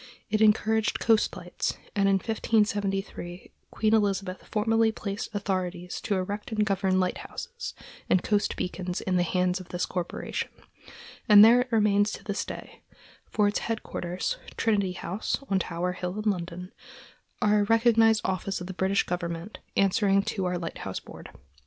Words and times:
It 0.31 0.41
encouraged 0.41 0.99
coast 0.99 1.37
lights, 1.37 1.77
and 1.95 2.09
in 2.09 2.15
1573 2.15 3.51
Queen 3.69 3.93
Elizabeth 3.93 4.47
formally 4.51 4.91
placed 4.91 5.29
authority 5.35 5.87
to 5.89 6.15
erect 6.15 6.51
and 6.51 6.65
govern 6.65 6.99
lighthouses 6.99 7.75
and 8.09 8.23
coast 8.23 8.55
beacons 8.55 9.01
in 9.01 9.17
the 9.17 9.21
hands 9.21 9.59
of 9.59 9.69
this 9.69 9.85
corporation, 9.85 10.49
and 11.29 11.45
there 11.45 11.61
it 11.61 11.71
remains 11.71 12.11
to 12.13 12.23
this 12.23 12.43
day; 12.45 12.81
for 13.29 13.47
its 13.47 13.59
headquarters, 13.59 14.37
Trinity 14.57 14.93
House, 14.93 15.37
on 15.51 15.59
Tower 15.59 15.91
Hill, 15.91 16.17
in 16.25 16.31
London, 16.31 16.71
are 17.39 17.59
a 17.59 17.63
recognized 17.65 18.21
office 18.25 18.59
of 18.59 18.65
the 18.65 18.73
British 18.73 19.03
government, 19.03 19.59
answering 19.77 20.23
to 20.23 20.45
our 20.45 20.57
Lighthouse 20.57 20.99
Board. 20.99 21.29